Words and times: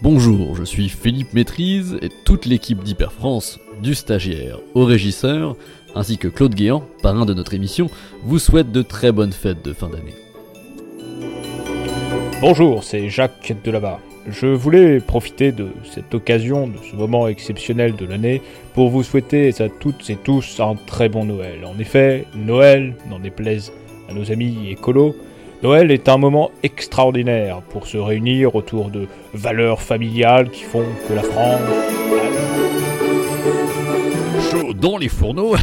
Bonjour, 0.00 0.56
je 0.56 0.64
suis 0.64 0.88
Philippe 0.88 1.34
Maîtrise 1.34 1.98
et 2.00 2.08
toute 2.24 2.46
l'équipe 2.46 2.82
d'Hyper 2.82 3.12
France, 3.12 3.60
du 3.82 3.94
stagiaire 3.94 4.60
au 4.72 4.86
régisseur, 4.86 5.56
ainsi 5.94 6.16
que 6.16 6.28
Claude 6.28 6.54
Guéant, 6.54 6.82
parrain 7.02 7.26
de 7.26 7.34
notre 7.34 7.52
émission, 7.52 7.90
vous 8.22 8.38
souhaite 8.38 8.72
de 8.72 8.80
très 8.80 9.12
bonnes 9.12 9.34
fêtes 9.34 9.62
de 9.62 9.74
fin 9.74 9.90
d'année. 9.90 10.14
Bonjour, 12.40 12.82
c'est 12.82 13.10
Jacques 13.10 13.54
de 13.62 13.70
là-bas. 13.70 14.00
Je 14.26 14.46
voulais 14.46 15.00
profiter 15.00 15.52
de 15.52 15.66
cette 15.84 16.14
occasion, 16.14 16.66
de 16.66 16.78
ce 16.90 16.96
moment 16.96 17.28
exceptionnel 17.28 17.94
de 17.94 18.06
l'année, 18.06 18.40
pour 18.72 18.88
vous 18.88 19.02
souhaiter 19.02 19.50
à 19.60 19.68
toutes 19.68 20.08
et 20.08 20.16
tous 20.16 20.60
un 20.60 20.76
très 20.86 21.10
bon 21.10 21.26
Noël. 21.26 21.66
En 21.66 21.78
effet, 21.78 22.24
Noël, 22.34 22.94
n'en 23.10 23.18
déplaise 23.18 23.70
à 24.08 24.14
nos 24.14 24.32
amis 24.32 24.70
écolos, 24.70 25.14
Noël 25.64 25.90
est 25.90 26.10
un 26.10 26.18
moment 26.18 26.50
extraordinaire 26.62 27.62
pour 27.62 27.86
se 27.86 27.96
réunir 27.96 28.54
autour 28.54 28.90
de 28.90 29.08
valeurs 29.32 29.80
familiales 29.80 30.50
qui 30.50 30.62
font 30.62 30.84
que 31.08 31.14
la 31.14 31.22
France... 31.22 31.62
Chaud 34.50 34.74
dans 34.74 34.98
les 34.98 35.08
fourneaux 35.08 35.56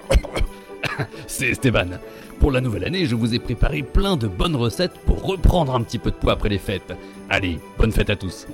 C'est 1.26 1.48
Esteban. 1.48 1.98
Pour 2.40 2.50
la 2.50 2.62
nouvelle 2.62 2.86
année, 2.86 3.04
je 3.04 3.14
vous 3.14 3.34
ai 3.34 3.38
préparé 3.38 3.82
plein 3.82 4.16
de 4.16 4.26
bonnes 4.26 4.56
recettes 4.56 4.98
pour 5.04 5.22
reprendre 5.22 5.74
un 5.74 5.82
petit 5.82 5.98
peu 5.98 6.10
de 6.10 6.16
poids 6.16 6.32
après 6.32 6.48
les 6.48 6.56
fêtes. 6.56 6.94
Allez, 7.28 7.60
bonne 7.76 7.92
fête 7.92 8.08
à 8.08 8.16
tous. 8.16 8.46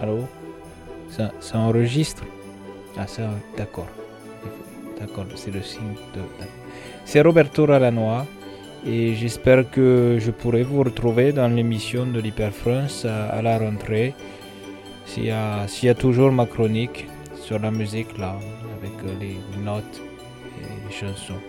Allô? 0.00 0.26
Ça, 1.08 1.30
ça 1.38 1.56
enregistre? 1.56 2.24
Ah 2.98 3.06
ça, 3.06 3.30
d'accord. 3.56 3.86
C'est 5.34 5.50
le 5.50 5.62
signe 5.62 5.94
Roberto 7.22 7.66
Ralanois 7.66 8.26
et 8.86 9.14
j'espère 9.14 9.70
que 9.70 10.18
je 10.20 10.30
pourrai 10.30 10.62
vous 10.62 10.82
retrouver 10.82 11.32
dans 11.32 11.48
l'émission 11.48 12.06
de 12.06 12.20
l'Hyperfrance 12.20 13.04
à, 13.04 13.26
à, 13.28 13.42
la 13.42 13.58
rentrée. 13.58 14.14
S'il 15.06 15.24
y, 15.24 15.30
a, 15.30 15.94
toujours 15.94 16.32
ma 16.32 16.46
chronique 16.46 17.06
sur 17.42 17.58
la 17.58 17.70
musique 17.70 18.18
là, 18.18 18.38
avec 18.78 18.92
les 19.20 19.36
notes 19.62 20.00
et 20.60 20.88
les 20.88 20.94
chansons. 20.94 21.40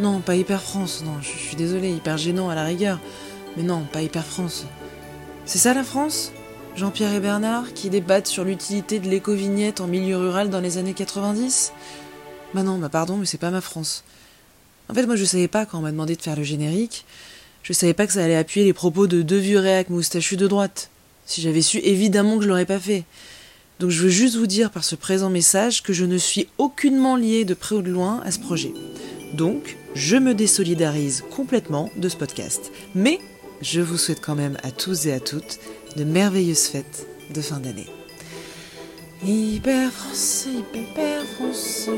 Non, 0.00 0.20
pas 0.20 0.36
Hyper 0.36 0.62
France, 0.62 1.02
non, 1.04 1.20
je 1.20 1.28
suis 1.28 1.56
désolé, 1.56 1.90
hyper 1.90 2.16
gênant 2.16 2.48
à 2.50 2.54
la 2.54 2.64
rigueur. 2.64 3.00
Mais 3.56 3.64
non, 3.64 3.82
pas 3.92 4.00
Hyper 4.00 4.24
France. 4.24 4.64
C'est 5.44 5.58
ça 5.58 5.74
la 5.74 5.82
France? 5.82 6.32
Jean-Pierre 6.78 7.12
et 7.12 7.18
Bernard 7.18 7.74
qui 7.74 7.90
débattent 7.90 8.28
sur 8.28 8.44
l'utilité 8.44 9.00
de 9.00 9.08
l'éco-vignette 9.08 9.80
en 9.80 9.88
milieu 9.88 10.16
rural 10.16 10.48
dans 10.48 10.60
les 10.60 10.78
années 10.78 10.94
90 10.94 11.72
Bah 12.54 12.62
non, 12.62 12.78
bah 12.78 12.88
pardon, 12.88 13.16
mais 13.16 13.26
c'est 13.26 13.36
pas 13.36 13.50
ma 13.50 13.60
France. 13.60 14.04
En 14.88 14.94
fait, 14.94 15.04
moi 15.04 15.16
je 15.16 15.24
savais 15.24 15.48
pas 15.48 15.66
quand 15.66 15.80
on 15.80 15.82
m'a 15.82 15.90
demandé 15.90 16.14
de 16.14 16.22
faire 16.22 16.36
le 16.36 16.44
générique, 16.44 17.04
je 17.64 17.72
savais 17.72 17.94
pas 17.94 18.06
que 18.06 18.12
ça 18.12 18.22
allait 18.22 18.36
appuyer 18.36 18.64
les 18.64 18.72
propos 18.72 19.08
de 19.08 19.22
deux 19.22 19.38
vieux 19.38 19.58
réacs 19.58 19.90
moustachus 19.90 20.36
de 20.36 20.46
droite. 20.46 20.90
Si 21.26 21.42
j'avais 21.42 21.62
su, 21.62 21.78
évidemment 21.78 22.38
que 22.38 22.44
je 22.44 22.48
l'aurais 22.48 22.64
pas 22.64 22.78
fait. 22.78 23.02
Donc 23.80 23.90
je 23.90 24.00
veux 24.04 24.08
juste 24.08 24.36
vous 24.36 24.46
dire 24.46 24.70
par 24.70 24.84
ce 24.84 24.94
présent 24.94 25.30
message 25.30 25.82
que 25.82 25.92
je 25.92 26.04
ne 26.04 26.16
suis 26.16 26.46
aucunement 26.58 27.16
lié 27.16 27.44
de 27.44 27.54
près 27.54 27.74
ou 27.74 27.82
de 27.82 27.90
loin 27.90 28.20
à 28.24 28.30
ce 28.30 28.38
projet. 28.38 28.72
Donc, 29.34 29.76
je 29.94 30.16
me 30.16 30.32
désolidarise 30.32 31.24
complètement 31.34 31.90
de 31.96 32.08
ce 32.08 32.16
podcast. 32.16 32.70
Mais 32.94 33.18
je 33.60 33.80
vous 33.80 33.96
souhaite 33.96 34.20
quand 34.20 34.34
même 34.34 34.56
à 34.62 34.70
tous 34.70 35.06
et 35.06 35.12
à 35.12 35.20
toutes 35.20 35.58
de 35.96 36.04
merveilleuses 36.04 36.66
fêtes 36.66 37.06
de 37.34 37.40
fin 37.40 37.58
d'année. 37.58 37.86
Hyper 39.24 39.90
France, 39.90 40.46
hyper 40.46 41.24
France. 41.36 41.88